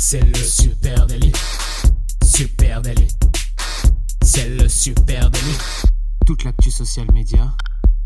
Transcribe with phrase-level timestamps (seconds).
[0.00, 1.32] C'est le super délit.
[2.24, 3.08] Super délit.
[4.22, 5.58] C'est le super délit.
[6.24, 7.52] Toute l'actu social média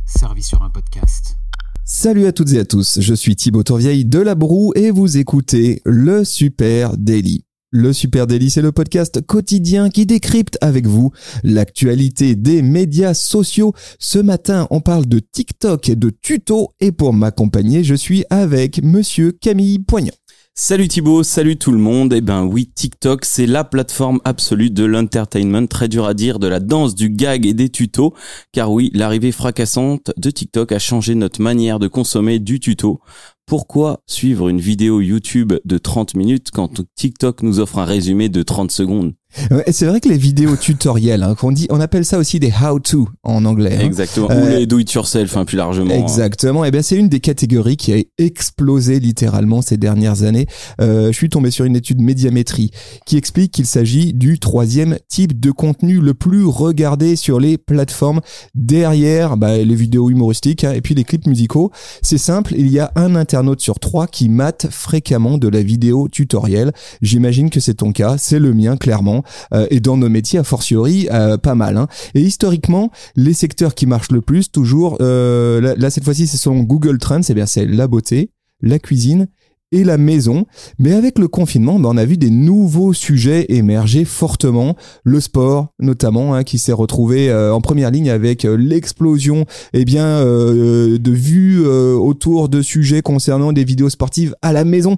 [0.07, 1.36] servie sur un podcast.
[1.84, 5.18] Salut à toutes et à tous, je suis Thibaut Tourvieille de La Broue et vous
[5.18, 7.45] écoutez le Super Daily.
[7.70, 11.11] Le Super Daily, c'est le podcast quotidien qui décrypte avec vous
[11.43, 13.74] l'actualité des médias sociaux.
[13.98, 18.82] Ce matin, on parle de TikTok et de tutos et pour m'accompagner, je suis avec
[18.82, 20.12] monsieur Camille Poignant.
[20.55, 22.13] Salut Thibaut, salut tout le monde.
[22.13, 26.46] Eh ben oui, TikTok, c'est la plateforme absolue de l'entertainment, très dur à dire, de
[26.46, 28.13] la danse, du gag et des tutos.
[28.53, 33.00] Car oui, l'arrivée fracassante de TikTok a changé notre manière de consommer du tuto.
[33.47, 38.42] Pourquoi suivre une vidéo YouTube de 30 minutes quand TikTok nous offre un résumé de
[38.42, 39.14] 30 secondes?
[39.70, 43.09] C'est vrai que les vidéos tutoriels, hein, qu'on dit, on appelle ça aussi des how-to
[43.23, 43.77] en anglais.
[43.77, 43.84] Hein.
[43.84, 44.28] Exactement.
[44.28, 45.95] Ou euh, les do it yourself, hein, plus largement.
[45.95, 46.03] Hein.
[46.03, 46.64] Exactement.
[46.64, 50.47] Et eh bien, c'est une des catégories qui a explosé littéralement ces dernières années.
[50.81, 52.70] Euh, je suis tombé sur une étude médiamétrie
[53.06, 58.21] qui explique qu'il s'agit du troisième type de contenu le plus regardé sur les plateformes
[58.55, 61.71] derrière bah, les vidéos humoristiques hein, et puis les clips musicaux.
[62.03, 66.09] C'est simple, il y a un internaute sur trois qui mate fréquemment de la vidéo
[66.09, 66.73] tutoriel.
[67.01, 69.22] J'imagine que c'est ton cas, c'est le mien clairement.
[69.55, 71.77] Euh, et dans nos métiers a fortiori euh, pas mal.
[71.77, 71.89] Hein.
[72.15, 76.61] Et historiquement, les secteurs qui marchent le plus, toujours, euh, là, cette fois-ci, c'est selon
[76.61, 79.28] Google Trends, c'est bien c'est la beauté, la cuisine
[79.73, 80.47] et la maison.
[80.78, 84.77] Mais avec le confinement, ben, on a vu des nouveaux sujets émerger fortement.
[85.05, 89.84] Le sport, notamment, hein, qui s'est retrouvé euh, en première ligne avec euh, l'explosion eh
[89.84, 94.97] bien, euh, de vues autour de sujets concernant des vidéos sportives à la maison.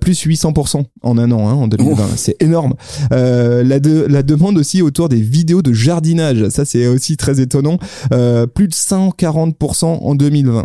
[0.00, 2.08] plus 800% en un an, hein, en 2020.
[2.16, 2.74] C'est énorme.
[3.10, 6.48] la, la demande aussi autour des vidéos de jardinage.
[6.48, 7.78] Ça, c'est aussi très étonnant.
[8.54, 10.64] plus de 140% en 2020.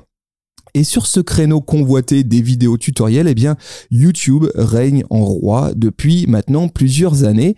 [0.78, 3.56] Et sur ce créneau convoité des vidéos tutoriels, eh bien,
[3.90, 7.56] YouTube règne en roi depuis maintenant plusieurs années.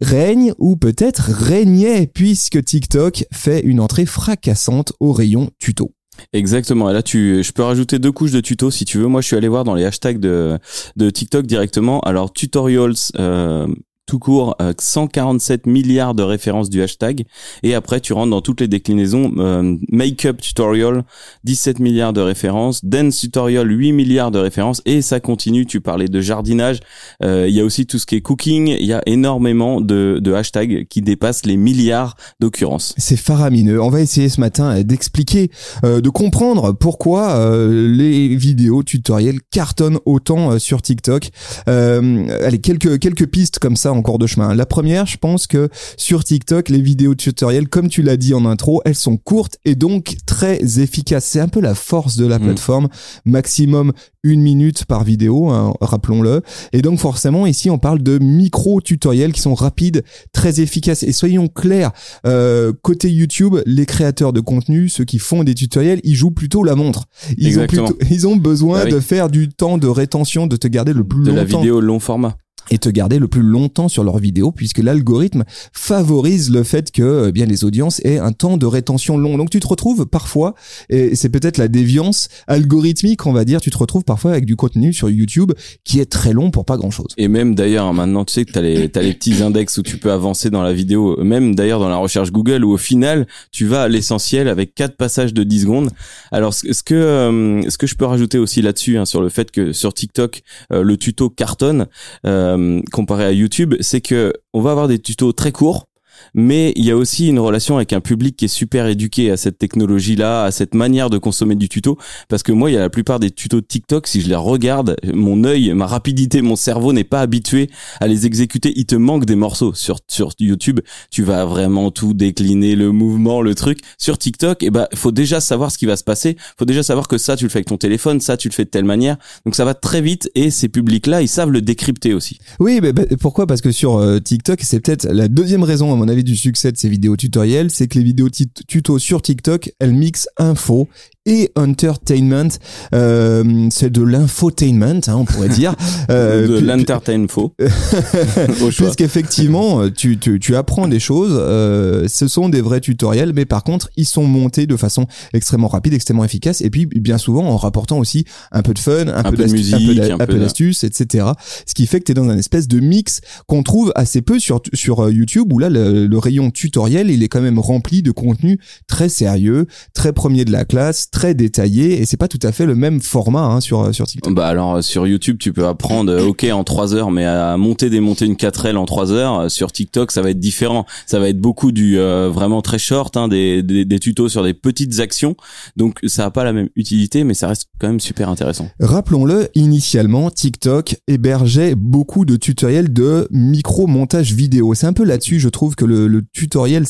[0.00, 5.92] règne ou peut-être régnait puisque TikTok fait une entrée fracassante au rayon tuto.
[6.32, 6.90] Exactement.
[6.90, 9.06] Et là, tu, je peux rajouter deux couches de tutos si tu veux.
[9.06, 10.58] Moi, je suis allé voir dans les hashtags de,
[10.96, 12.00] de TikTok directement.
[12.00, 13.68] Alors, tutorials, euh,
[14.06, 17.24] tout court 147 euh, milliards de références du hashtag.
[17.62, 21.04] Et après tu rentres dans toutes les déclinaisons euh, make-up tutorial
[21.44, 24.82] 17 milliards de références dance tutorial 8 milliards de références.
[24.84, 26.80] Et ça continue tu parlais de jardinage.
[27.22, 28.68] Euh, il y a aussi tout ce qui est cooking.
[28.68, 32.92] Il y a énormément de, hashtags qui dépassent les milliards d'occurrences.
[32.98, 33.80] C'est faramineux.
[33.80, 35.50] On va essayer ce matin d'expliquer
[35.84, 41.30] de comprendre pourquoi les vidéos tutoriels cartonnent autant sur TikTok.
[41.66, 44.54] Allez quelques quelques pistes comme ça en cours de chemin.
[44.54, 48.44] La première, je pense que sur TikTok, les vidéos tutoriels, comme tu l'as dit en
[48.44, 51.24] intro, elles sont courtes et donc très efficaces.
[51.24, 52.42] C'est un peu la force de la mm.
[52.42, 52.88] plateforme.
[53.24, 53.92] Maximum
[54.24, 56.42] une minute par vidéo, hein, rappelons-le.
[56.72, 60.02] Et donc forcément, ici, on parle de micro-tutoriels qui sont rapides,
[60.32, 61.02] très efficaces.
[61.02, 61.92] Et soyons clairs,
[62.26, 66.64] euh, côté YouTube, les créateurs de contenu, ceux qui font des tutoriels, ils jouent plutôt
[66.64, 67.04] la montre.
[67.36, 70.68] Ils, ont, plutôt, ils ont besoin bah de faire du temps de rétention, de te
[70.68, 71.32] garder le plus longtemps.
[71.32, 72.36] De la vidéo long format
[72.70, 77.26] et te garder le plus longtemps sur leurs vidéos puisque l'algorithme favorise le fait que
[77.28, 79.36] eh bien les audiences aient un temps de rétention long.
[79.36, 80.54] Donc tu te retrouves parfois
[80.88, 84.56] et c'est peut-être la déviance algorithmique on va dire, tu te retrouves parfois avec du
[84.56, 85.52] contenu sur YouTube
[85.84, 87.08] qui est très long pour pas grand-chose.
[87.16, 89.82] Et même d'ailleurs maintenant tu sais que tu as les as les petits index où
[89.82, 93.26] tu peux avancer dans la vidéo, même d'ailleurs dans la recherche Google où au final
[93.52, 95.90] tu vas à l'essentiel avec quatre passages de 10 secondes.
[96.32, 99.50] Alors ce que euh, ce que je peux rajouter aussi là-dessus hein, sur le fait
[99.50, 100.42] que sur TikTok
[100.72, 101.86] euh, le tuto cartonne
[102.26, 102.53] euh,
[102.92, 105.86] comparé à YouTube, c'est que on va avoir des tutos très courts
[106.34, 109.36] mais il y a aussi une relation avec un public qui est super éduqué à
[109.36, 111.98] cette technologie-là, à cette manière de consommer du tuto.
[112.28, 114.34] Parce que moi, il y a la plupart des tutos de TikTok, si je les
[114.34, 117.70] regarde, mon œil, ma rapidité, mon cerveau n'est pas habitué
[118.00, 118.72] à les exécuter.
[118.76, 120.80] Il te manque des morceaux sur sur YouTube.
[121.10, 123.80] Tu vas vraiment tout décliner, le mouvement, le truc.
[123.98, 126.36] Sur TikTok, eh ben, faut déjà savoir ce qui va se passer.
[126.58, 128.64] Faut déjà savoir que ça, tu le fais avec ton téléphone, ça, tu le fais
[128.64, 129.16] de telle manière.
[129.44, 132.38] Donc ça va très vite et ces publics-là, ils savent le décrypter aussi.
[132.60, 133.46] Oui, mais pourquoi?
[133.46, 136.76] Parce que sur euh, TikTok, c'est peut-être la deuxième raison, mon avis, du succès de
[136.76, 140.88] ces vidéos tutoriels, c'est que les vidéos tuto sur TikTok, elles mixent info
[141.26, 142.50] et entertainment.
[142.94, 145.74] Euh, c'est de l'infotainment, hein, on pourrait dire.
[146.10, 147.54] Euh, de l'entertainfo.
[148.76, 151.32] Puisqu'effectivement, tu, tu, tu apprends des choses.
[151.34, 155.68] Euh, ce sont des vrais tutoriels, mais par contre, ils sont montés de façon extrêmement
[155.68, 159.22] rapide, extrêmement efficace, et puis bien souvent en rapportant aussi un peu de fun, un,
[159.30, 161.26] peu, de musique, un peu d'astuce, etc.
[161.66, 164.38] Ce qui fait que tu es dans un espèce de mix qu'on trouve assez peu
[164.38, 168.02] sur, sur euh, YouTube, où là, le, le rayon tutoriel, il est quand même rempli
[168.02, 172.40] de contenu très sérieux, très premier de la classe, très détaillé et c'est pas tout
[172.42, 174.34] à fait le même format hein, sur sur TikTok.
[174.34, 178.26] Bah alors sur YouTube tu peux apprendre ok en trois heures mais à monter démonter
[178.26, 181.70] une 4L en trois heures sur TikTok ça va être différent ça va être beaucoup
[181.70, 185.36] du vraiment très short hein, des, des, des tutos sur des petites actions
[185.76, 188.68] donc ça a pas la même utilité mais ça reste quand même super intéressant.
[188.80, 195.38] Rappelons-le initialement TikTok hébergeait beaucoup de tutoriels de micro montage vidéo c'est un peu là-dessus
[195.38, 196.84] je trouve que le, le tutoriel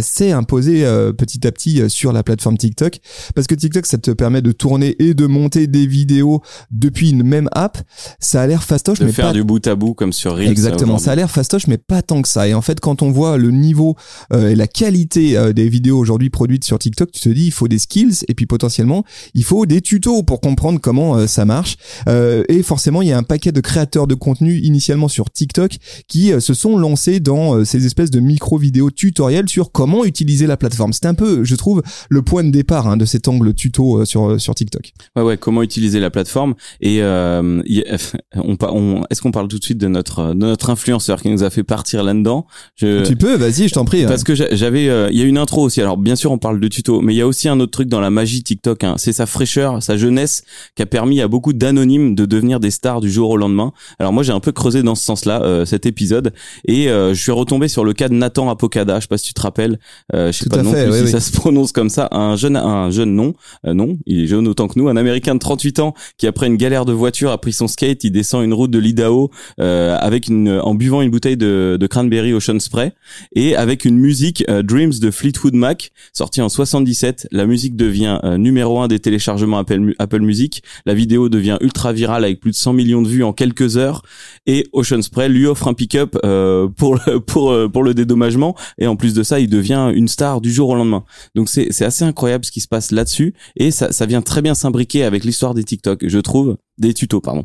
[0.00, 3.00] s'est imposé euh, petit à petit euh, sur la plateforme TikTok
[3.34, 7.22] parce que TikTok ça te permet de tourner et de monter des vidéos depuis une
[7.22, 7.78] même app.
[8.20, 10.50] Ça a l'air fastoche de mais faire pas du bout à bout comme sur Reels.
[10.50, 12.48] Exactement, ça a l'air fastoche mais pas tant que ça.
[12.48, 13.96] Et en fait, quand on voit le niveau
[14.32, 17.52] euh, et la qualité euh, des vidéos aujourd'hui produites sur TikTok, tu te dis il
[17.52, 19.04] faut des skills et puis potentiellement
[19.34, 21.76] il faut des tutos pour comprendre comment euh, ça marche.
[22.06, 25.76] et forcément, il y a un paquet de créateurs de contenu initialement sur TikTok
[26.08, 30.56] qui se sont lancés dans ces espèces de micro vidéos tutoriels sur comment utiliser la
[30.56, 30.92] plateforme.
[30.92, 34.40] C'est un peu, je trouve, le point de départ hein, de cet angle tuto sur
[34.40, 34.92] sur TikTok.
[35.16, 39.78] Ouais ouais, comment utiliser la plateforme et on, on est-ce qu'on parle tout de suite
[39.78, 42.46] de notre de notre influenceur qui nous a fait partir là-dedans?
[42.76, 44.04] Tu peux, vas-y, je t'en prie.
[44.06, 45.80] Parce que j'avais, euh, il y a une intro aussi.
[45.80, 47.88] Alors bien sûr, on parle de tuto, mais il y a aussi un autre truc
[47.88, 48.84] dans la magie TikTok.
[48.84, 48.94] Hein.
[48.98, 50.42] C'est sa fraîcheur, sa jeunesse,
[50.74, 53.72] qui a permis à beaucoup d'anonymes de devenir des stars du jour au lendemain.
[53.98, 56.32] Alors moi, j'ai un peu creusé dans ce sens-là euh, cet épisode,
[56.66, 58.96] et euh, je suis retombé sur le cas de Nathan Apocada.
[58.96, 59.78] Je sais pas si tu te rappelles.
[60.12, 62.08] je sais pas non plus si ça se prononce comme ça.
[62.10, 65.40] Un jeune, un jeune non, non, il est jeune autant que nous, un Américain de
[65.40, 68.54] 38 ans qui après une galère de voiture a pris son skate, il descend une
[68.54, 72.92] route de l'Idaho avec une, en buvant une bouteille de, cranberry Ocean Spray
[73.34, 77.28] et avec une musique euh, Dreams de Fleetwood Mac sortie en 77.
[77.30, 80.62] La musique devient euh, numéro un des téléchargements Apple, Apple Music.
[80.84, 84.02] La vidéo devient ultra virale avec plus de 100 millions de vues en quelques heures
[84.46, 88.86] et Ocean Spray lui offre un pick-up euh, pour le, pour pour le dédommagement et
[88.86, 91.04] en plus de ça, il devient une star du jour au lendemain.
[91.34, 93.15] Donc c'est c'est assez incroyable ce qui se passe là-dessus
[93.56, 97.20] et ça ça vient très bien s'imbriquer avec l'histoire des TikTok, je trouve, des tutos
[97.20, 97.44] pardon.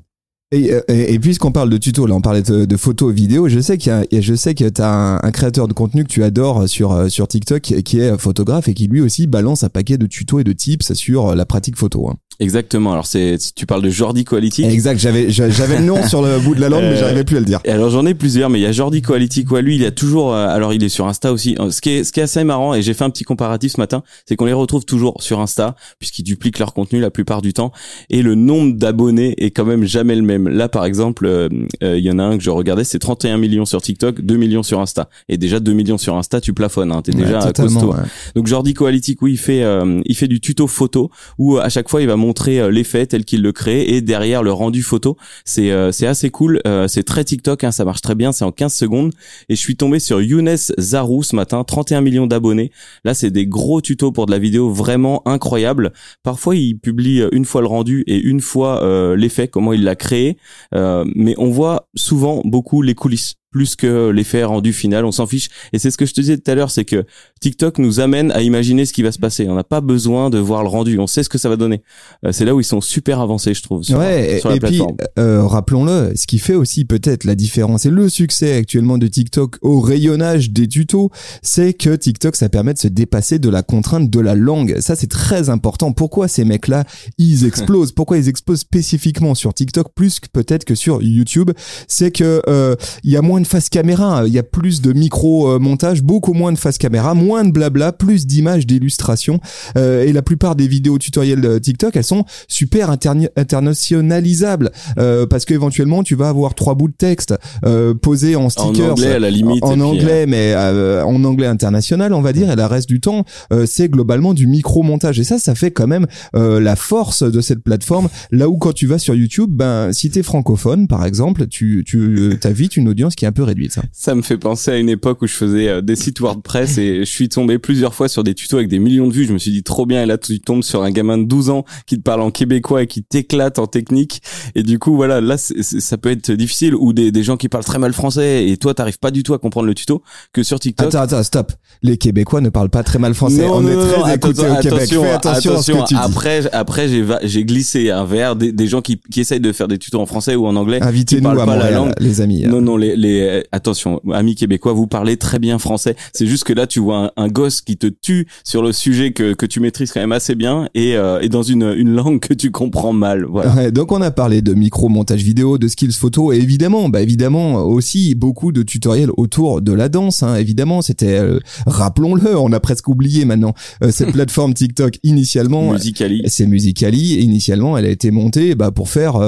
[0.51, 3.77] Et, et, puisqu'on parle de tuto, là on parlait de, de photos, vidéos, je sais
[3.77, 6.67] qu'il y a, je sais que t'as un, un créateur de contenu que tu adores
[6.67, 10.39] sur sur TikTok qui est photographe et qui lui aussi balance un paquet de tutos
[10.39, 12.09] et de tips sur la pratique photo.
[12.09, 12.17] Hein.
[12.41, 12.91] Exactement.
[12.91, 14.65] Alors c'est tu parles de Jordi Quality.
[14.65, 14.99] Exact.
[14.99, 17.45] J'avais j'avais le nom sur le bout de la langue, mais j'arrivais plus à le
[17.45, 17.59] dire.
[17.65, 19.61] Et alors j'en ai plusieurs, mais il y a Jordi Quality quoi.
[19.61, 20.33] Lui, il a toujours.
[20.33, 21.55] Euh, alors il est sur Insta aussi.
[21.69, 23.79] Ce qui est ce qui est assez marrant et j'ai fait un petit comparatif ce
[23.79, 27.53] matin, c'est qu'on les retrouve toujours sur Insta puisqu'ils dupliquent leur contenu la plupart du
[27.53, 27.71] temps
[28.09, 30.40] et le nombre d'abonnés est quand même jamais le même.
[30.49, 31.49] Là par exemple, euh,
[31.83, 34.35] euh, il y en a un que je regardais, c'est 31 millions sur TikTok, 2
[34.35, 35.09] millions sur Insta.
[35.29, 36.91] Et déjà 2 millions sur Insta, tu plafonnes.
[36.91, 37.93] Hein, T'es déjà costaud.
[38.35, 39.65] Donc Jordi Quality, oui, il fait
[40.05, 43.41] il fait du tuto photo où à chaque fois il va montrer l'effet tel qu'il
[43.41, 45.17] le crée et derrière le rendu photo.
[45.45, 48.45] C'est euh, c'est assez cool, euh, c'est très TikTok, hein, ça marche très bien, c'est
[48.45, 49.11] en 15 secondes.
[49.49, 52.71] Et je suis tombé sur Younes Zarou ce matin, 31 millions d'abonnés.
[53.03, 55.93] Là, c'est des gros tutos pour de la vidéo vraiment incroyable.
[56.23, 59.95] Parfois, il publie une fois le rendu et une fois euh, l'effet, comment il l'a
[59.95, 60.30] créé.
[60.73, 65.49] Mais on voit souvent beaucoup les coulisses plus que l'effet rendu final, on s'en fiche.
[65.73, 67.05] Et c'est ce que je te disais tout à l'heure, c'est que
[67.41, 69.47] TikTok nous amène à imaginer ce qui va se passer.
[69.49, 71.81] On n'a pas besoin de voir le rendu, on sait ce que ça va donner.
[72.25, 74.59] Euh, c'est là où ils sont super avancés, je trouve, sur, ouais, sur la et
[74.59, 74.95] plateforme.
[74.95, 79.07] Puis, euh, rappelons-le, ce qui fait aussi peut-être la différence et le succès actuellement de
[79.07, 81.11] TikTok au rayonnage des tutos,
[81.41, 84.79] c'est que TikTok, ça permet de se dépasser de la contrainte de la langue.
[84.79, 85.91] Ça, c'est très important.
[85.91, 86.85] Pourquoi ces mecs-là,
[87.17, 87.91] ils explosent?
[87.91, 91.51] Pourquoi ils explosent spécifiquement sur TikTok plus que peut-être que sur YouTube?
[91.87, 94.93] C'est que euh, il y a moins de face caméra, il y a plus de
[94.93, 99.39] micro montage, beaucoup moins de face caméra, moins de blabla, plus d'images, d'illustrations.
[99.77, 105.45] Euh, et la plupart des vidéos tutoriels de TikTok, elles sont super internationalisables euh, parce
[105.45, 107.33] qu'éventuellement tu vas avoir trois bouts de texte
[107.65, 112.13] euh, posés en stickers, en anglais à la limite, en, anglais, mais en anglais international,
[112.13, 112.51] on va dire.
[112.51, 113.25] Et le reste du temps,
[113.65, 115.19] c'est globalement du micro montage.
[115.19, 118.09] Et ça, ça fait quand même la force de cette plateforme.
[118.31, 122.37] Là où quand tu vas sur YouTube, ben si t'es francophone, par exemple, tu tu
[122.43, 123.71] as vite une audience qui est un peu réduite.
[123.71, 123.81] Ça.
[123.91, 127.09] ça me fait penser à une époque où je faisais des sites WordPress et je
[127.09, 129.25] suis tombé plusieurs fois sur des tutos avec des millions de vues.
[129.25, 130.03] Je me suis dit trop bien.
[130.03, 132.83] Et là, tu tombes sur un gamin de 12 ans qui te parle en québécois
[132.83, 134.21] et qui t'éclate en technique.
[134.55, 136.75] Et du coup, voilà, là, ça peut être difficile.
[136.75, 139.33] Ou des, des gens qui parlent très mal français et toi, t'arrives pas du tout
[139.33, 140.87] à comprendre le tuto que sur TikTok.
[140.87, 141.51] Attends, attends, stop.
[141.81, 143.45] Les Québécois ne parlent pas très mal français.
[143.47, 144.73] Non, On non, est très non, écoutés attention, au Québec.
[144.81, 145.99] attention, Fais attention, à ce que tu dis.
[146.01, 149.77] Après, après, j'ai, j'ai glissé vers des, des gens qui, qui essayent de faire des
[149.77, 150.79] tutos en français ou en anglais.
[150.81, 151.93] Invitez-nous à pas la Montréal, langue.
[151.99, 152.43] les amis.
[152.43, 155.95] Non, non, les, les, Et attention, amis québécois, vous parlez très bien français.
[156.13, 159.33] C'est juste que là, tu vois un, gosse qui te tue sur le sujet que,
[159.33, 162.51] que tu maîtrises quand même assez bien et, et dans une, une langue que tu
[162.51, 163.25] comprends mal.
[163.25, 163.71] Voilà.
[163.71, 167.63] donc on a parlé de micro montage vidéo, de skills photo et évidemment, bah évidemment
[167.63, 170.23] aussi beaucoup de tutoriels autour de la danse.
[170.23, 170.35] Hein.
[170.35, 171.21] Évidemment, c'était,
[171.65, 173.53] rappelons-le, on a presque oublié maintenant
[173.89, 175.71] cette plateforme TikTok initialement.
[175.73, 176.23] Musicali.
[176.27, 177.13] C'est Musicali.
[177.15, 179.19] Et initialement, elle a été montée bah, pour faire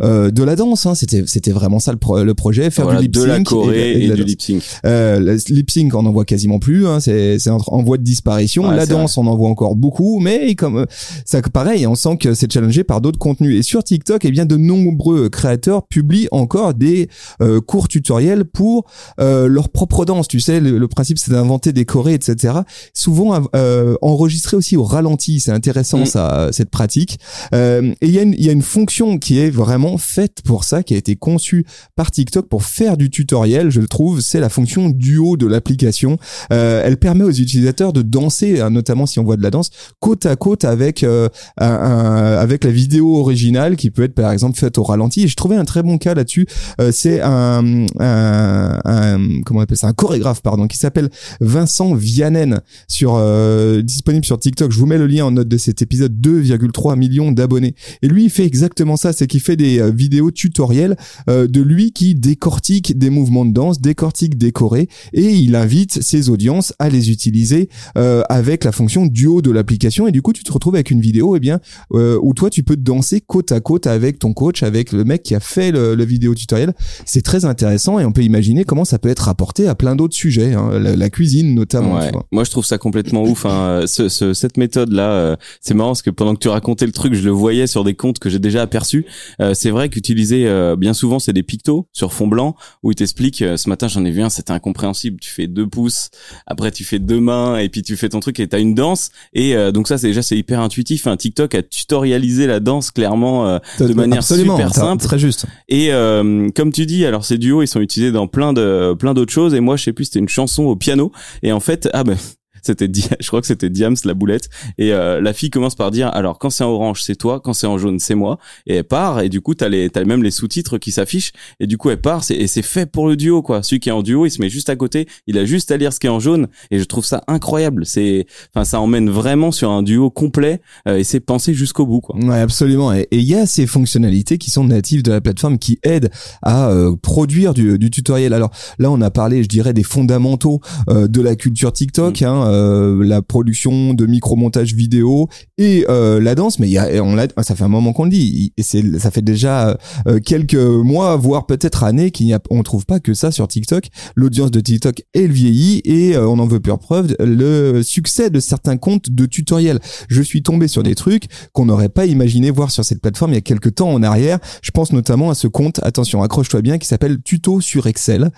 [0.00, 0.86] de la danse.
[0.86, 0.94] Hein.
[0.94, 4.10] C'était c'était vraiment ça le, le projet, faire du lip sync de la Corée et,
[4.10, 4.62] du lip sync.
[4.84, 6.86] Euh, lip sync, on en voit quasiment plus.
[6.86, 7.00] Hein.
[7.00, 8.70] C'est en voie de disparition.
[8.70, 10.86] la danse, on en voit encore beaucoup, mais comme
[11.24, 13.58] ça, pareil, on sent que c'est challengé par d'autres contenus.
[13.58, 17.08] Et sur TikTok, eh bien, de nombreux créateurs publient encore des
[17.42, 18.86] euh, cours tutoriels pour
[19.20, 20.28] euh, leur propre danse.
[20.28, 22.54] Tu sais, le, principe, c'est d'inventer des chorés, etc.
[22.94, 25.40] Souvent euh, enregistré aussi au ralenti.
[25.40, 26.06] C'est intéressant, mm.
[26.06, 27.18] ça, cette pratique.
[27.54, 30.64] Euh, et il y a une y a une fonction qui est vraiment faite pour
[30.64, 31.66] ça, qui a été conçue
[31.96, 36.18] par TikTok pour faire du tutoriel, je le trouve, c'est la fonction duo de l'application.
[36.52, 39.70] Euh, elle permet aux utilisateurs de danser, hein, notamment si on voit de la danse,
[40.00, 44.58] côte à côte avec euh, un, avec la vidéo originale qui peut être par exemple
[44.58, 45.22] faite au ralenti.
[45.22, 46.46] Et je trouvais un très bon cas là-dessus.
[46.80, 51.10] Euh, c'est un, un, un, comment on appelle ça, un chorégraphe pardon, qui s'appelle
[51.40, 54.72] Vincent Vianen sur euh, disponible sur TikTok.
[54.72, 56.20] Je vous mets le lien en note de cet épisode.
[56.20, 57.74] 2,3 millions d'abonnés.
[58.02, 60.96] Et lui, il fait exactement ça, c'est qu'il fait des euh, vidéos tutoriels
[61.28, 66.02] euh, de lui qui décortique des mouvements de danse, décortique des chorés et il invite
[66.02, 70.32] ses audiences à les utiliser euh, avec la fonction duo de l'application et du coup
[70.32, 71.60] tu te retrouves avec une vidéo eh bien
[71.92, 75.34] où toi tu peux danser côte à côte avec ton coach, avec le mec qui
[75.34, 76.72] a fait le, vidéo tutoriel.
[77.04, 80.14] C'est très intéressant et on peut imaginer comment ça peut être rapporté à plein d'autres
[80.14, 82.00] sujets, hein, la, cuisine notamment.
[82.32, 83.44] Moi je trouve ça complètement ouf.
[83.46, 83.84] Hein.
[83.86, 87.22] Ce, cette méthode là, c'est marrant parce que pendant que tu racontais le truc, je
[87.22, 89.06] le voyais sur des comptes que j'ai déjà aperçus.
[89.52, 90.48] c'est vrai qu'utiliser
[90.78, 94.04] bien souvent c'est des pictos sur fond blanc où il t'explique euh, ce matin j'en
[94.04, 95.18] ai vu un c'était incompréhensible.
[95.20, 96.10] Tu fais deux pouces
[96.46, 99.10] après tu fais deux mains et puis tu fais ton truc et t'as une danse.
[99.32, 101.06] Et euh, donc ça c'est déjà c'est hyper intuitif.
[101.06, 105.02] Un TikTok a tutorialisé la danse clairement euh, de manière super simple.
[105.02, 105.46] très juste.
[105.68, 109.32] Et comme tu dis alors ces duos ils sont utilisés dans plein de plein d'autres
[109.32, 109.54] choses.
[109.54, 111.10] Et moi je sais plus c'était une chanson au piano.
[111.42, 112.16] Et en fait ah ben
[112.62, 112.88] c'était
[113.20, 114.48] je crois que c'était Diams la boulette.
[114.78, 117.52] Et euh, la fille commence par dire alors quand c'est en orange c'est toi quand
[117.52, 118.38] c'est en jaune c'est moi.
[118.66, 121.32] Et elle part et du coup t'as les t'as même les sous-titres qui s'affichent.
[121.58, 123.62] Et du coup elle part et c'est fait pour le duo quoi.
[123.62, 125.06] Celui qui est en duo il se met juste à côté.
[125.26, 126.48] Il a juste à lire ce qui est en jaune.
[126.70, 127.86] Et je trouve ça incroyable.
[127.86, 132.00] C'est enfin ça emmène vraiment sur un duo complet euh, et c'est pensé jusqu'au bout
[132.00, 132.16] quoi.
[132.16, 132.92] Ouais absolument.
[132.92, 136.10] Et il y a ces fonctionnalités qui sont natives de la plateforme qui aident
[136.42, 138.32] à euh, produire du, du, tutoriel.
[138.32, 142.24] Alors là on a parlé je dirais des fondamentaux de la culture TikTok mm.
[142.24, 145.28] hein, euh, la production de micro-montage vidéo
[145.58, 146.58] et euh, la danse.
[146.58, 148.52] Mais y a, on l'a, ça fait un moment qu'on le dit.
[148.56, 152.86] Et ça fait déjà euh, quelques mois, voire peut-être années qu'il n'y a, on trouve
[152.86, 153.86] pas que ça sur TikTok.
[154.16, 158.76] L'audience de TikTok elle vieillit et on en veut plus preuve le succès de certains
[158.76, 159.80] comptes de tutoriels.
[160.08, 163.34] Je suis tombé sur des trucs qu'on n'aurait pas imaginé voir sur cette plateforme il
[163.34, 164.38] y a quelques temps en arrière.
[164.62, 168.30] Je pense notamment à ce compte, attention, accroche-toi bien, qui s'appelle Tuto sur Excel.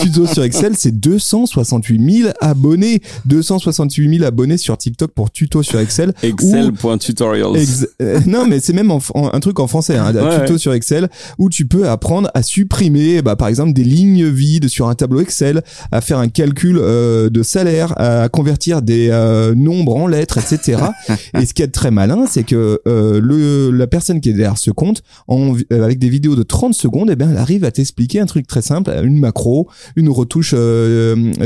[0.00, 3.02] Tuto sur Excel, c'est 268 000 abonnés.
[3.26, 6.12] 268 000 abonnés sur TikTok pour tuto sur Excel.
[6.22, 7.56] Excel.tutorials.
[8.00, 11.66] Euh, non, mais c'est même un truc en français, hein, tuto sur Excel, où tu
[11.66, 16.00] peux apprendre à supprimer, bah, par exemple, des lignes vides sur un tableau Excel, à
[16.00, 20.82] faire un calcul euh, de salaire, à convertir des euh, nombres en lettres, etc.
[21.38, 24.70] Et ce qui est très malin, c'est que le la personne qui est derrière ce
[24.70, 28.26] compte, en, avec des vidéos de 30 secondes, eh bien, elle arrive à t'expliquer un
[28.26, 30.54] truc très simple, une macro, une retouche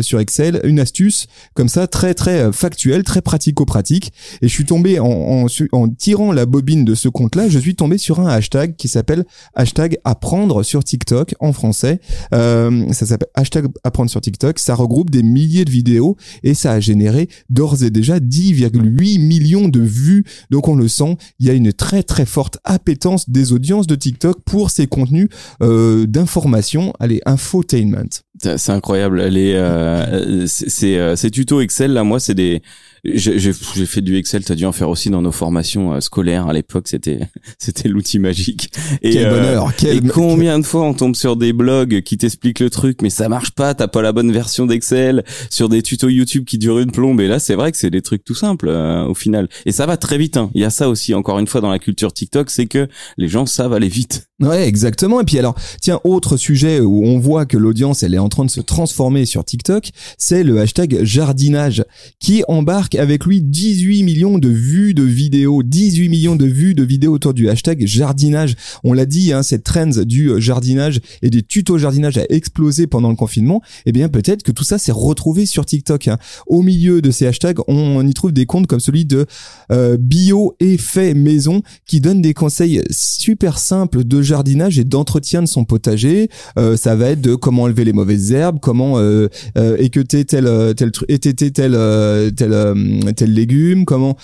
[0.00, 4.12] sur Excel, une astuce comme ça, très très euh, factuel, très pratico-pratique.
[4.42, 7.74] Et je suis tombé en, en, en tirant la bobine de ce compte-là, je suis
[7.74, 12.00] tombé sur un hashtag qui s'appelle hashtag apprendre sur TikTok en français.
[12.34, 14.58] Euh, ça s'appelle hashtag apprendre sur TikTok.
[14.58, 19.68] Ça regroupe des milliers de vidéos et ça a généré d'ores et déjà 10,8 millions
[19.68, 20.24] de vues.
[20.50, 23.94] Donc on le sent, il y a une très très forte appétence des audiences de
[23.94, 25.28] TikTok pour ces contenus
[25.62, 28.22] euh, d'information, allez, infotainment.
[28.38, 29.20] C'est incroyable.
[29.20, 32.62] Est, euh, c'est, euh, ces tutos Excel là, moi, c'est des,
[33.14, 36.46] j'ai fait du Excel, tu as dû en faire aussi dans nos formations euh, scolaires
[36.48, 37.20] à l'époque, c'était
[37.58, 38.70] c'était l'outil magique.
[39.02, 39.96] Et, quel bonheur, quel...
[39.96, 43.28] et combien de fois on tombe sur des blogs qui t'expliquent le truc mais ça
[43.28, 46.92] marche pas, t'as pas la bonne version d'Excel, sur des tutos YouTube qui durent une
[46.92, 49.48] plombe et là c'est vrai que c'est des trucs tout simples au final.
[49.64, 50.50] Et ça va très vite hein.
[50.54, 53.28] Il y a ça aussi encore une fois dans la culture TikTok, c'est que les
[53.28, 54.28] gens savent aller vite.
[54.40, 55.20] Ouais, exactement.
[55.20, 58.44] Et puis alors, tiens, autre sujet où on voit que l'audience elle est en train
[58.44, 61.84] de se transformer sur TikTok, c'est le hashtag jardinage
[62.20, 66.82] qui embarque avec lui 18 millions de vues de vidéos, 18 millions de vues de
[66.82, 68.54] vidéos autour du hashtag jardinage.
[68.84, 73.10] On l'a dit, hein, cette trend du jardinage et des tutos jardinage a explosé pendant
[73.10, 73.62] le confinement.
[73.86, 76.08] Eh bien, peut-être que tout ça s'est retrouvé sur TikTok.
[76.08, 76.18] Hein.
[76.46, 79.26] Au milieu de ces hashtags, on y trouve des comptes comme celui de
[79.72, 85.48] euh, Bio Effet Maison qui donne des conseils super simples de jardinage et d'entretien de
[85.48, 86.28] son potager.
[86.58, 90.44] Euh, ça va être de comment enlever les mauvaises herbes, comment euh, euh équeuter tel
[90.76, 92.52] tel tel tel euh, tel tel,
[93.14, 94.16] tel légume, comment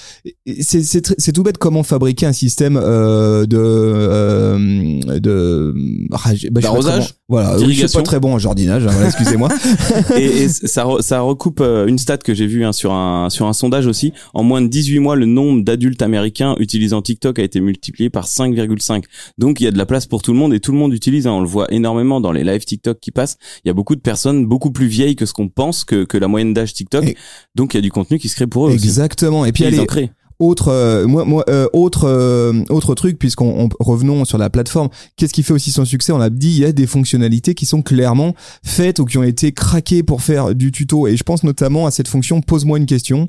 [0.60, 5.74] c'est c'est tout bête comment fabriquer un système euh, de euh, de
[6.12, 7.14] ah, bah, d'arrosage.
[7.28, 9.48] Voilà, je suis pas très bon en jardinage, hein, excusez-moi.
[10.16, 13.52] et, et ça, ça recoupe une stat que j'ai vue hein, sur un sur un
[13.52, 14.12] sondage aussi.
[14.34, 18.26] En moins de 18 mois, le nombre d'adultes américains utilisant TikTok a été multiplié par
[18.26, 19.04] 5,5.
[19.38, 20.92] Donc il y a de la place pour tout le monde et tout le monde
[20.92, 21.26] utilise.
[21.26, 21.32] Hein.
[21.32, 23.38] On le voit énormément dans les lives TikTok qui passent.
[23.64, 26.18] Il y a beaucoup de personnes beaucoup plus vieilles que ce qu'on pense que, que
[26.18, 27.14] la moyenne d'âge TikTok.
[27.54, 28.72] Donc il y a du contenu qui se crée pour eux.
[28.72, 29.44] Exactement.
[29.44, 29.64] Et puis
[30.42, 34.88] autre euh, moi, moi euh, autre euh, autre truc puisqu'on revenons sur la plateforme.
[35.16, 36.12] Qu'est-ce qui fait aussi son succès?
[36.12, 38.34] On l'a dit il y a des fonctionnalités qui sont clairement
[38.64, 41.06] faites ou qui ont été craquées pour faire du tuto.
[41.06, 43.28] Et je pense notamment à cette fonction pose-moi une question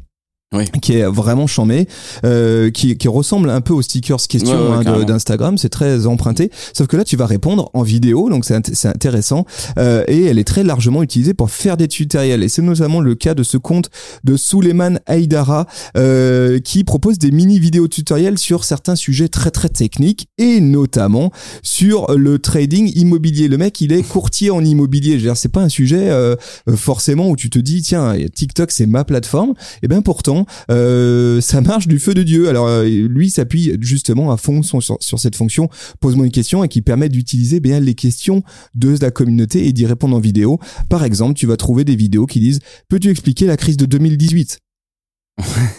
[0.54, 0.66] oui.
[0.82, 1.88] qui est vraiment chambé,
[2.26, 6.52] euh, qui, qui ressemble un peu aux stickers question hein, d'Instagram, c'est très emprunté.
[6.74, 9.46] Sauf que là, tu vas répondre en vidéo, donc c'est intéressant,
[9.78, 12.44] euh, et elle est très largement utilisée pour faire des tutoriels.
[12.44, 13.90] Et c'est notamment le cas de ce compte
[14.24, 15.68] de Suleiman Haidara,
[15.98, 21.32] euh, qui propose des mini vidéos tutoriels sur certains sujets très très techniques, et notamment
[21.62, 23.48] sur le trading immobilier.
[23.48, 25.20] Le mec, il est courtier en immobilier.
[25.36, 26.36] C'est pas un sujet euh,
[26.76, 29.54] forcément où tu te dis, tiens, TikTok, c'est ma plateforme.
[29.82, 32.50] Et bien pourtant, euh, ça marche du feu de Dieu.
[32.50, 35.70] Alors euh, lui s'appuie justement à fond sur, sur cette fonction
[36.00, 38.44] pose-moi une question et qui permet d'utiliser bien les questions
[38.76, 40.60] de la communauté et d'y répondre en vidéo.
[40.90, 42.60] Par exemple, tu vas trouver des vidéos qui disent
[42.90, 44.60] peux-tu expliquer la crise de 2018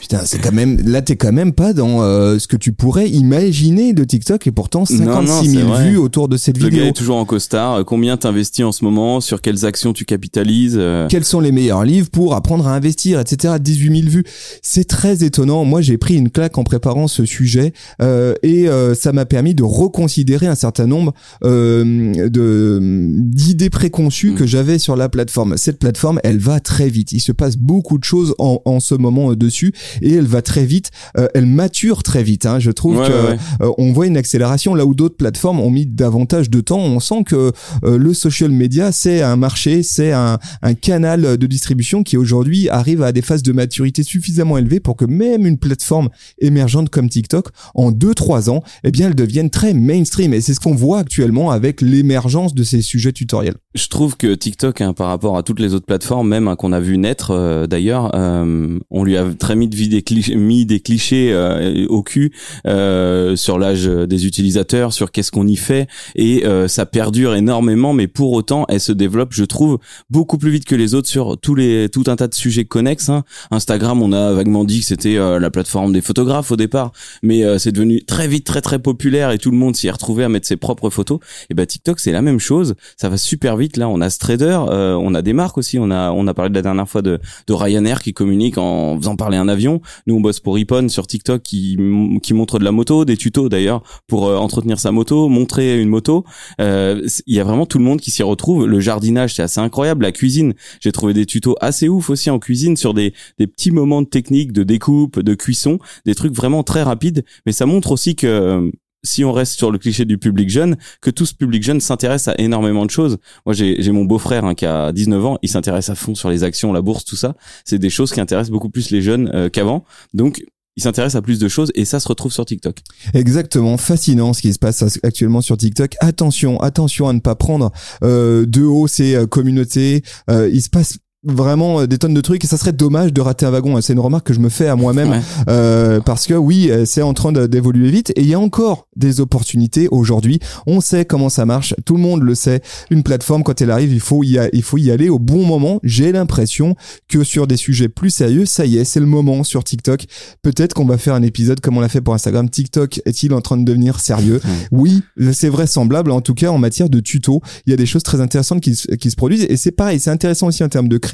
[0.00, 3.08] Putain, c'est quand même là t'es quand même pas dans euh, ce que tu pourrais
[3.08, 6.70] imaginer de TikTok et pourtant 56 000 vues autour de cette vidéo.
[6.70, 7.74] Le gars est toujours en costard.
[7.74, 9.20] Euh, combien t'investis en ce moment?
[9.20, 10.76] Sur quelles actions tu capitalises?
[10.76, 11.06] Euh?
[11.08, 13.54] Quels sont les meilleurs livres pour apprendre à investir, etc.
[13.60, 14.24] 18 000 vues.
[14.60, 15.64] C'est très étonnant.
[15.64, 19.62] Moi, j'ai pris une claque en préparant ce sujet euh, et ça m'a permis de
[19.62, 24.34] reconsidérer un certain nombre de d'idées préconçues mm.
[24.34, 25.56] que j'avais sur la plateforme.
[25.56, 27.12] Cette plateforme, elle va très vite.
[27.12, 29.72] Il se passe beaucoup de choses en, en ce moment dessus
[30.02, 32.46] et elle va très vite, euh, elle mature très vite.
[32.46, 32.58] Hein.
[32.58, 35.86] Je trouve qu'on que euh, on voit une accélération là où d'autres plateformes ont mis
[35.86, 36.80] davantage de temps.
[36.80, 37.52] On sent que
[37.84, 42.68] euh, le social media c'est un marché, c'est un, un, canal de distribution qui aujourd'hui
[42.68, 47.08] arrive à des phases de maturité suffisamment élevées pour que même une plateforme émergente comme
[47.08, 50.98] TikTok en 2-3 ans, eh bien elle devienne très mainstream et c'est ce qu'on voit
[50.98, 53.54] actuellement avec l'émergence de ces sujets tutoriels.
[53.74, 56.72] Je trouve que TikTok, hein, par rapport à toutes les autres plateformes, même hein, qu'on
[56.72, 61.86] a vu naître d'ailleurs, on lui a très mis, des clichés, mis des clichés euh,
[61.88, 62.32] au cul
[62.66, 67.92] euh, sur l'âge des utilisateurs, sur qu'est-ce qu'on y fait, et euh, ça perdure énormément.
[67.92, 69.78] Mais pour autant, elle se développe, je trouve,
[70.10, 73.08] beaucoup plus vite que les autres sur tous les tout un tas de sujets connexes.
[73.08, 73.24] Hein.
[73.50, 76.92] Instagram, on a vaguement dit que c'était la plateforme des photographes au départ,
[77.22, 80.24] mais c'est devenu très vite très très populaire et tout le monde s'y est retrouvé
[80.24, 81.18] à mettre ses propres photos.
[81.50, 82.74] Et ben TikTok, c'est la même chose.
[82.96, 83.76] Ça va super vite.
[83.76, 85.78] Là, on a Strader, on a des marques aussi.
[85.78, 88.96] On a on a parlé de la dernière fois de, de Ryanair qui communique en
[88.96, 89.80] faisant parler un avion.
[90.06, 91.78] Nous, on bosse pour Ipon sur TikTok qui,
[92.22, 95.88] qui montre de la moto, des tutos d'ailleurs pour euh, entretenir sa moto, montrer une
[95.88, 96.24] moto.
[96.60, 98.66] Euh, il y a vraiment tout le monde qui s'y retrouve.
[98.66, 100.02] Le jardinage, c'est assez incroyable.
[100.02, 103.70] La cuisine, j'ai trouvé des tutos assez ouf aussi en cuisine sur des, des petits
[103.70, 107.24] moments de technique, de découpe, de cuisson, des trucs vraiment très rapides.
[107.46, 108.70] Mais ça montre aussi que
[109.04, 112.26] si on reste sur le cliché du public jeune, que tout ce public jeune s'intéresse
[112.26, 113.18] à énormément de choses.
[113.46, 116.42] Moi, j'ai mon beau-frère hein, qui a 19 ans, il s'intéresse à fond sur les
[116.42, 117.36] actions, la bourse, tout ça.
[117.64, 119.84] C'est des choses qui intéressent beaucoup plus les jeunes euh, qu'avant.
[120.14, 120.44] Donc,
[120.76, 122.78] il s'intéresse à plus de choses et ça se retrouve sur TikTok.
[123.12, 125.94] Exactement, fascinant ce qui se passe actuellement sur TikTok.
[126.00, 127.70] Attention, attention à ne pas prendre
[128.02, 130.02] euh, de haut ces euh, communautés.
[130.28, 133.46] Il se passe vraiment euh, des tonnes de trucs et ça serait dommage de rater
[133.46, 133.80] un wagon.
[133.80, 137.02] C'est une remarque que je me fais à moi-même euh, parce que oui, euh, c'est
[137.02, 140.38] en train d'évoluer vite et il y a encore des opportunités aujourd'hui.
[140.66, 142.60] On sait comment ça marche, tout le monde le sait.
[142.90, 145.80] Une plateforme quand elle arrive, il faut y il faut y aller au bon moment.
[145.82, 146.76] J'ai l'impression
[147.08, 150.04] que sur des sujets plus sérieux, ça y est, c'est le moment sur TikTok.
[150.42, 152.48] Peut-être qu'on va faire un épisode comme on l'a fait pour Instagram.
[152.48, 154.40] TikTok est-il en train de devenir sérieux?
[154.70, 156.10] Oui, c'est vraisemblable.
[156.10, 158.74] En tout cas, en matière de tuto, il y a des choses très intéressantes qui,
[158.98, 160.00] qui se produisent et c'est pareil.
[160.00, 161.13] C'est intéressant aussi en termes de création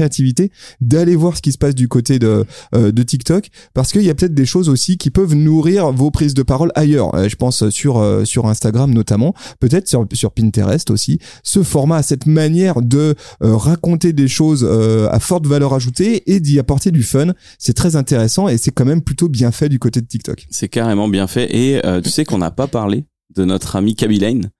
[0.81, 4.11] d'aller voir ce qui se passe du côté de, euh, de TikTok parce qu'il y
[4.11, 7.15] a peut-être des choses aussi qui peuvent nourrir vos prises de parole ailleurs.
[7.15, 11.19] Euh, je pense sur, euh, sur Instagram notamment, peut-être sur, sur Pinterest aussi.
[11.43, 16.91] Ce format, cette manière de raconter des choses à forte valeur ajoutée et d'y apporter
[16.91, 20.07] du fun, c'est très intéressant et c'est quand même plutôt bien fait du côté de
[20.07, 20.47] TikTok.
[20.51, 24.19] C'est carrément bien fait et tu sais qu'on n'a pas parlé de notre ami Kaby
[24.19, 24.51] Lane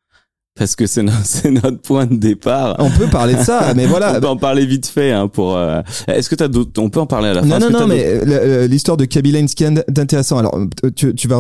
[0.57, 2.77] parce que c'est notre, point de départ.
[2.79, 4.15] On peut parler de ça, mais voilà.
[4.17, 5.57] on peut en parler vite fait hein, pour.
[5.57, 7.49] Euh, est-ce que t'as d'autres On peut en parler à la fin.
[7.49, 10.39] Non, non, non, mais euh, euh, l'histoire de Kabila Lane, d'intéressant.
[10.39, 10.59] Alors,
[10.95, 11.39] tu, tu vas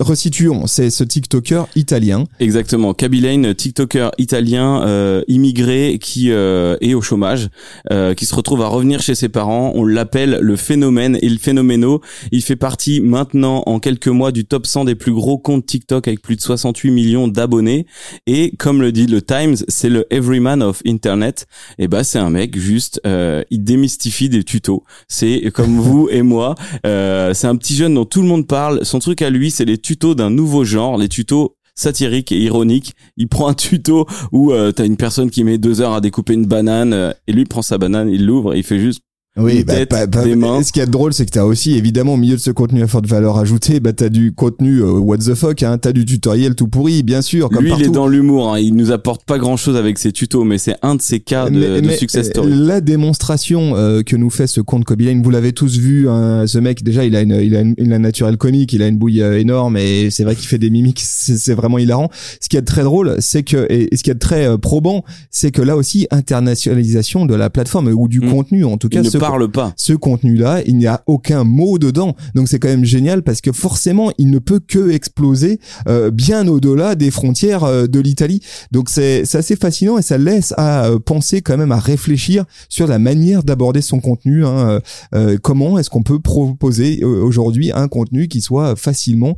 [0.00, 0.66] resituons.
[0.66, 2.24] C'est ce TikToker italien.
[2.40, 7.48] Exactement, Kaby Lane, TikToker italien euh, immigré qui euh, est au chômage,
[7.90, 9.72] euh, qui se retrouve à revenir chez ses parents.
[9.74, 12.00] On l'appelle le phénomène et le phénoméno.
[12.32, 16.08] Il fait partie maintenant en quelques mois du top 100 des plus gros comptes TikTok
[16.08, 17.86] avec plus de 68 millions d'abonnés
[18.26, 21.46] et comme le dit le Times, c'est le everyman of Internet.
[21.78, 24.84] Et bah c'est un mec juste, euh, il démystifie des tutos.
[25.08, 26.54] C'est comme vous et moi.
[26.86, 28.84] Euh, c'est un petit jeune dont tout le monde parle.
[28.84, 32.94] Son truc à lui, c'est les tutos d'un nouveau genre, les tutos satiriques et ironiques.
[33.16, 36.34] Il prend un tuto où euh, t'as une personne qui met deux heures à découper
[36.34, 39.00] une banane euh, et lui prend sa banane, il l'ouvre, il fait juste
[39.36, 42.52] oui, bah, ce qui est drôle, c'est que t'as aussi, évidemment, au milieu de ce
[42.52, 45.90] contenu à forte valeur ajoutée, bah t'as du contenu euh, what the fuck, hein, t'as
[45.90, 47.48] du tutoriel tout pourri, bien sûr.
[47.48, 48.54] Comme Lui, il est dans l'humour.
[48.54, 51.18] Hein, il nous apporte pas grand chose avec ses tutos, mais c'est un de ses
[51.18, 52.52] cas de, de success story.
[52.54, 56.08] La démonstration euh, que nous fait ce compte Kobe vous l'avez tous vu.
[56.08, 58.72] Hein, ce mec, déjà, il a une, il a une, il a un naturel comique,
[58.72, 61.00] il a une bouille euh, énorme, et c'est vrai qu'il fait des mimiques.
[61.02, 62.08] C'est vraiment hilarant.
[62.40, 65.60] Ce qui est très drôle, c'est que et, ce qui est très probant, c'est que
[65.60, 68.30] là aussi internationalisation de la plateforme ou du mm.
[68.30, 69.72] contenu, en tout cas parle pas.
[69.76, 72.14] Ce contenu-là, il n'y a aucun mot dedans.
[72.34, 76.46] Donc c'est quand même génial parce que forcément, il ne peut que exploser euh, bien
[76.46, 78.40] au-delà des frontières euh, de l'Italie.
[78.70, 82.86] Donc c'est assez fascinant et ça laisse à euh, penser quand même à réfléchir sur
[82.86, 84.44] la manière d'aborder son contenu.
[84.44, 84.80] Hein,
[85.42, 89.36] comment est-ce qu'on peut proposer aujourd'hui un contenu qui soit facilement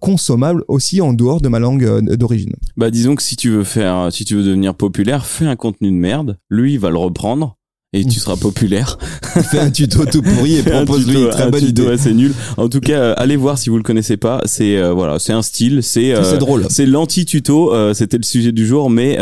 [0.00, 2.54] consommable aussi en dehors de ma langue d'origine.
[2.76, 5.90] Bah disons que si tu veux faire, si tu veux devenir populaire, fais un contenu
[5.90, 6.38] de merde.
[6.50, 7.56] Lui, il va le reprendre
[7.96, 8.98] et tu seras populaire.
[9.50, 11.96] Fais un tuto tout pourri et propose-lui très bonne idée.
[11.96, 12.34] c'est nul.
[12.56, 14.42] En tout cas, euh, allez voir si vous le connaissez pas.
[14.44, 16.66] C'est euh, voilà, c'est un style, c'est euh, c'est drôle.
[16.68, 17.72] C'est l'anti-tuto.
[17.94, 19.18] C'était le sujet du jour, mais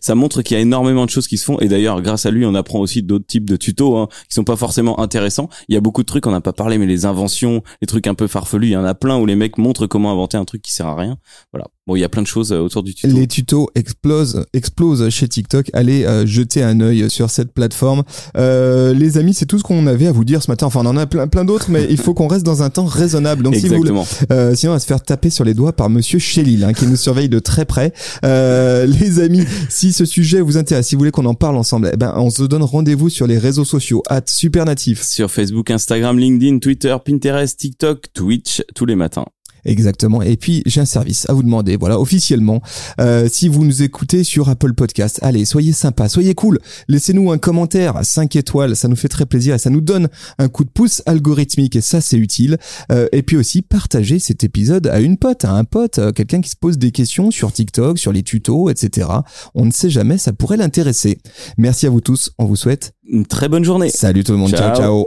[0.00, 1.58] ça montre qu'il y a énormément de choses qui se font.
[1.60, 4.44] Et d'ailleurs, grâce à lui, on apprend aussi d'autres types de tutos hein, qui sont
[4.44, 5.48] pas forcément intéressants.
[5.68, 8.06] Il y a beaucoup de trucs on n'a pas parlé, mais les inventions, les trucs
[8.06, 10.44] un peu farfelus, il y en a plein où les mecs montrent comment inventer un
[10.44, 11.16] truc qui sert à rien.
[11.52, 11.66] Voilà.
[11.86, 13.14] Bon, il y a plein de choses autour du tuto.
[13.14, 15.70] Les tutos explosent, explosent chez TikTok.
[15.72, 18.02] Allez jeter un œil sur cette plateforme.
[18.36, 20.66] Euh, les amis, c'est tout ce qu'on avait à vous dire ce matin.
[20.66, 22.84] Enfin, on en a plein, plein d'autres, mais il faut qu'on reste dans un temps
[22.84, 23.42] raisonnable.
[23.42, 23.82] Donc, si vous,
[24.30, 26.86] euh, sinon, on va se faire taper sur les doigts par Monsieur Chélil, hein, qui
[26.86, 27.92] nous surveille de très près.
[28.24, 31.90] Euh, les amis, si ce sujet vous intéresse, si vous voulez qu'on en parle ensemble,
[31.92, 35.02] eh ben, on se donne rendez-vous sur les réseaux sociaux, at Supernatif.
[35.02, 39.26] Sur Facebook, Instagram, LinkedIn, Twitter, Pinterest, TikTok, Twitch, tous les matins.
[39.64, 40.22] Exactement.
[40.22, 41.76] Et puis j'ai un service à vous demander.
[41.76, 42.62] Voilà, officiellement,
[43.00, 46.58] euh, si vous nous écoutez sur Apple Podcast, allez, soyez sympa, soyez cool.
[46.88, 50.48] Laissez-nous un commentaire, 5 étoiles, ça nous fait très plaisir et ça nous donne un
[50.48, 52.58] coup de pouce algorithmique et ça c'est utile.
[52.92, 56.40] Euh, et puis aussi partagez cet épisode à une pote, à un pote, euh, quelqu'un
[56.40, 59.08] qui se pose des questions sur TikTok, sur les tutos, etc.
[59.54, 61.18] On ne sait jamais, ça pourrait l'intéresser.
[61.58, 62.32] Merci à vous tous.
[62.38, 63.90] On vous souhaite une très bonne journée.
[63.90, 64.50] Salut tout le monde.
[64.50, 64.74] ciao.
[64.76, 65.04] ciao.